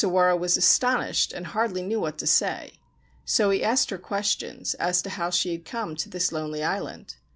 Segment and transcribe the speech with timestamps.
[0.03, 2.73] Sawara was astonished, and hardly knew what to say:
[3.23, 7.17] so he asked her questions as to how she had come to this lonely island.